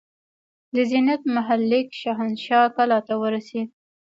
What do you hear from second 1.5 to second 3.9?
لیک شاهنشاه کلا ته ورسېد.